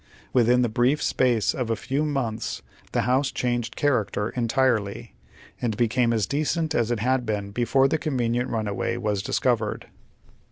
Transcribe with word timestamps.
Within 0.33 0.63
the 0.63 0.67
brief 0.67 0.99
space 0.99 1.53
of 1.53 1.69
a 1.69 1.75
few 1.75 2.03
months 2.03 2.63
the 2.91 3.01
house 3.01 3.29
changed 3.31 3.75
character 3.75 4.29
entirely, 4.31 5.13
and 5.61 5.77
became 5.77 6.11
as 6.11 6.25
decent 6.25 6.73
as 6.73 6.89
it 6.89 7.01
had 7.01 7.23
been 7.23 7.51
before 7.51 7.87
the 7.87 7.99
convenient 7.99 8.49
runway 8.49 8.97
was 8.97 9.21
discovered. 9.21 9.89